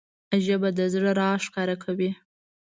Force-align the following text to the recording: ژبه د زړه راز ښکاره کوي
ژبه 0.45 0.69
د 0.77 0.79
زړه 0.93 1.11
راز 1.19 1.39
ښکاره 1.47 1.75
کوي 1.83 2.11